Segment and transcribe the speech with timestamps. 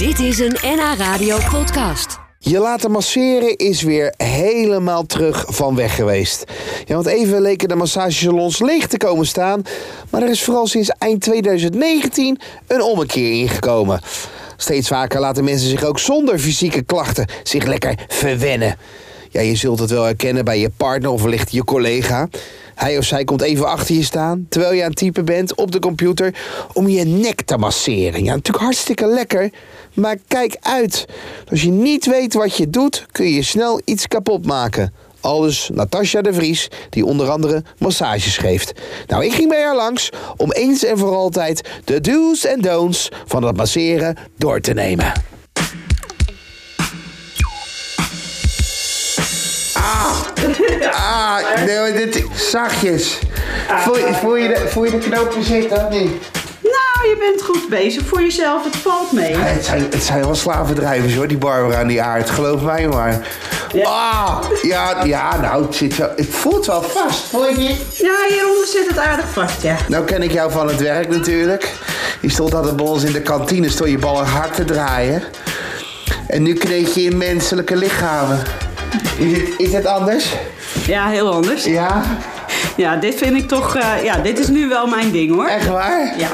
[0.00, 2.18] Dit is een NH Radio podcast.
[2.38, 6.44] Je laten masseren is weer helemaal terug van weg geweest.
[6.84, 9.62] Ja, want even leken de massagesalons leeg te komen staan.
[10.10, 14.00] Maar er is vooral sinds eind 2019 een ommekeer ingekomen.
[14.56, 18.76] Steeds vaker laten mensen zich ook zonder fysieke klachten zich lekker verwennen.
[19.32, 22.28] Ja, je zult het wel herkennen bij je partner of wellicht je collega.
[22.74, 25.72] Hij of zij komt even achter je staan, terwijl je aan het typen bent op
[25.72, 26.34] de computer,
[26.72, 28.24] om je nek te masseren.
[28.24, 29.50] Ja, natuurlijk hartstikke lekker,
[29.94, 31.06] maar kijk uit.
[31.50, 34.92] Als je niet weet wat je doet, kun je snel iets kapot maken.
[35.20, 38.72] Aldus Natasja de Vries, die onder andere massages geeft.
[39.06, 43.08] Nou, ik ging bij haar langs om eens en voor altijd de do's en don'ts
[43.26, 45.12] van het masseren door te nemen.
[51.20, 53.18] Ah, nee, maar dit, zachtjes.
[53.78, 55.86] Voel, je- voel, je de, voel je de knopen zitten?
[55.90, 56.18] Nee.
[56.62, 58.64] Nou, je bent goed bezig voor jezelf.
[58.64, 59.30] Het valt mee.
[59.30, 62.30] Ja, het, zijn, het zijn wel slavendrijvers hoor, die Barbara en die aard.
[62.30, 63.26] Geloof mij maar.
[63.84, 67.18] Ah, ja, ja, nou, het, zit wel, het voelt wel vast.
[67.28, 67.98] Voel je niet?
[67.98, 69.76] Ja, hieronder zit het aardig vast, ja.
[69.88, 71.72] Nou ken ik jou van het werk natuurlijk.
[72.20, 75.22] Je stond altijd bij ons in de kantine, stond je ballen hard te draaien.
[76.26, 78.42] En nu kneed je in menselijke lichamen.
[79.18, 80.32] Is het, is het anders?
[80.86, 81.64] Ja, heel anders.
[81.64, 82.02] Ja?
[82.76, 83.76] Ja, dit vind ik toch...
[83.76, 85.46] eh, ja, dit is nu wel mijn ding, hoor.
[85.46, 86.14] Echt waar?
[86.18, 86.28] Ja.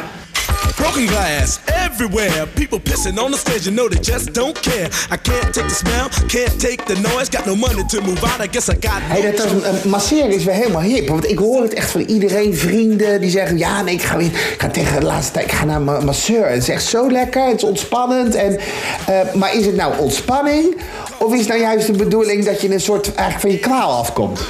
[0.76, 2.46] Broken glass everywhere.
[2.54, 4.88] People pissing on the stage, you know they just don't care.
[5.10, 7.28] I can't take the smell, can't take the noise.
[7.30, 9.50] Got no money to move out, I guess I got Hey, dat is,
[9.82, 11.08] een masseren is weer helemaal hip.
[11.08, 13.58] Want ik hoor het echt van iedereen, vrienden, die zeggen...
[13.58, 16.04] Ja, nee, ik ga, weer, ik ga tegen de laatste tijd ik ga naar een
[16.04, 16.48] masseur.
[16.48, 18.34] Het is echt zo lekker, het is ontspannend.
[18.34, 18.58] En,
[19.06, 20.76] eh, maar is het nou ontspanning?
[21.18, 23.98] Of is het nou juist de bedoeling dat je een soort eigenlijk van je kwaal
[23.98, 24.40] afkomt?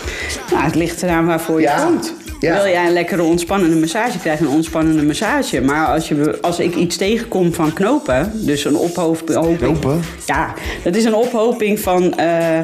[0.51, 1.85] Nou, het ligt eraan waarvoor je Ja.
[1.85, 2.13] komt.
[2.41, 2.63] Ja.
[2.63, 5.61] Wil jij een lekkere ontspannende massage, krijg je een ontspannende massage.
[5.61, 9.59] Maar als, je, als ik iets tegenkom van knopen, dus een ophoping...
[9.59, 10.03] Knopen?
[10.27, 12.59] Ja, dat is een ophoping van eh,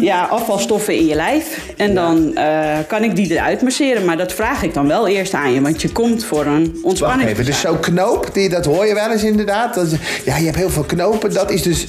[0.00, 1.60] ja, afvalstoffen in je lijf.
[1.76, 4.04] En dan eh, kan ik die eruit masseren.
[4.04, 6.84] Maar dat vraag ik dan wel eerst aan je, want je komt voor een Wacht
[6.84, 7.28] ontspanning.
[7.28, 9.74] even, dus zo'n knoop, die, dat hoor je wel eens inderdaad.
[9.74, 9.90] Dat
[10.24, 11.32] ja, je hebt heel veel knopen.
[11.32, 11.86] Dat is dus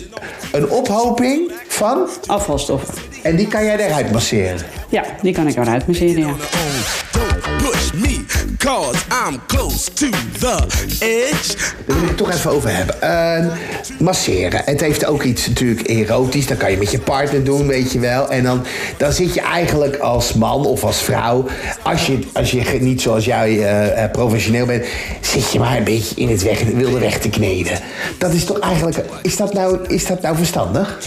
[0.51, 2.07] een ophoping van...
[2.25, 2.93] Afvalstoffen.
[3.21, 4.57] En die kan jij eruit masseren.
[4.89, 6.33] Ja, die kan ik eruit masseren, ja.
[7.63, 8.25] Push me,
[8.57, 10.09] cause I'm close to
[10.39, 10.65] the
[10.99, 11.55] edge.
[11.57, 13.01] Daar wil ik het toch even over hebben.
[13.01, 13.45] Eh,
[13.99, 14.61] masseren.
[14.65, 16.47] Het heeft ook iets natuurlijk erotisch.
[16.47, 18.29] Dat kan je met je partner doen, weet je wel.
[18.29, 18.65] En dan,
[18.97, 21.45] dan zit je eigenlijk als man of als vrouw...
[21.83, 24.85] als je, als je niet zoals jij eh, eh, professioneel bent...
[25.21, 27.79] zit je maar een beetje in het weg, wilde weg te kneden.
[28.17, 28.97] Dat is toch eigenlijk...
[29.21, 30.99] Is dat nou, is dat nou verstandig?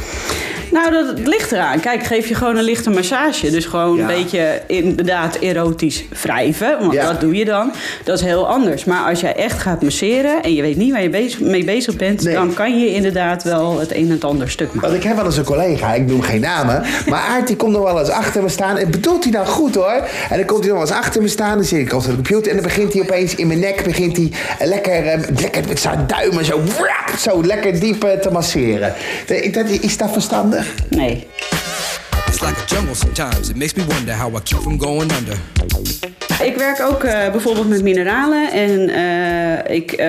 [0.77, 1.81] Nou, dat ligt eraan.
[1.81, 3.51] Kijk, geef je gewoon een lichte massage.
[3.51, 6.79] Dus gewoon een beetje inderdaad erotisch wrijven.
[6.81, 7.73] Want dat doe je dan.
[8.05, 8.85] Dat is heel anders.
[8.85, 11.97] Maar als jij echt gaat masseren en je weet niet waar je bezig, mee bezig
[11.97, 12.23] bent...
[12.23, 12.35] Nee.
[12.35, 14.81] dan kan je inderdaad wel het een en het ander stuk maken.
[14.81, 16.83] Want ik heb wel eens een collega, ik noem geen namen...
[17.09, 18.77] maar Aart die komt nog wel eens achter me staan...
[18.77, 20.09] en bedoelt hij nou goed hoor.
[20.31, 21.55] En dan komt hij nog wel eens achter me staan...
[21.57, 22.49] dan zit ik op de computer...
[22.51, 23.85] en dan begint hij opeens in mijn nek...
[23.85, 24.31] begint hij
[24.67, 26.61] lekker, eh, lekker met zijn duimen zo...
[26.63, 28.95] wrap, zo lekker diep eh, te masseren.
[29.53, 30.66] Dat- Is dat verstandig?
[30.89, 31.27] Nee.
[32.29, 33.49] It's like a jungle sometimes.
[33.49, 35.37] It makes me wonder how I keep from going under.
[36.43, 40.09] Ik werk ook eh, bijvoorbeeld met mineralen en eh, ik eh,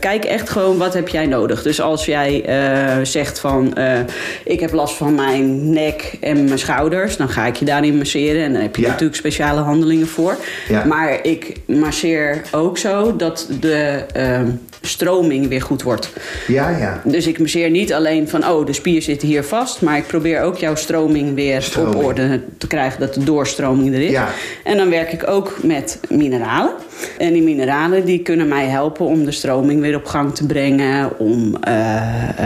[0.00, 1.62] kijk echt gewoon wat heb jij nodig.
[1.62, 3.98] Dus als jij eh, zegt van eh,
[4.44, 8.42] ik heb last van mijn nek en mijn schouders, dan ga ik je daarin masseren
[8.44, 8.88] en dan heb je Ja.
[8.88, 10.36] natuurlijk speciale handelingen voor.
[10.68, 10.84] Ja.
[10.84, 14.50] Maar ik masseer ook zo dat de ehm,
[14.82, 16.10] stroming weer goed wordt.
[16.46, 17.00] Ja, ja.
[17.04, 19.80] Dus ik masseer niet alleen van, oh, de spier zit hier vast.
[19.80, 21.94] Maar ik probeer ook jouw stroming weer Stroming.
[21.94, 23.00] op orde te krijgen.
[23.00, 24.10] Dat de doorstroming er is.
[24.10, 24.28] Ja.
[24.64, 26.72] En dan werk ik ook met mineralen.
[27.18, 31.18] En die mineralen die kunnen mij helpen om de stroming weer op gang te brengen.
[31.18, 31.96] Om, eh,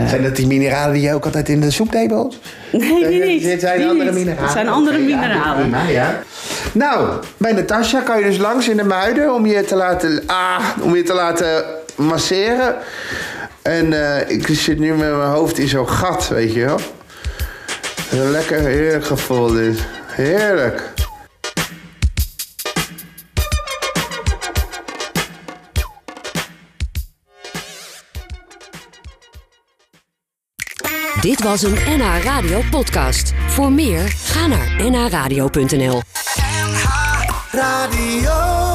[0.01, 2.09] eh, Zijn dat die mineralen die je ook altijd in de soep deed?
[2.71, 3.43] Nee, die niet.
[3.43, 4.13] Dit zijn Die andere niet.
[4.19, 4.43] mineralen.
[4.43, 5.69] Het zijn andere mineralen.
[5.91, 6.23] ja.
[6.71, 10.59] Nou, bij Natasja kan je dus langs in de muiden om je te laten, ah,
[10.81, 11.63] om je te laten
[11.95, 12.75] masseren.
[13.61, 16.79] En eh, ik zit nu met mijn hoofd in zo'n gat, weet je wel.
[18.11, 19.79] Een lekker heerlijk gevoel dit.
[20.05, 20.91] Heerlijk.
[31.21, 33.33] Dit was een NH Radio podcast.
[33.47, 36.01] Voor meer, ga naar nhradio.nl.
[37.53, 38.72] Radio.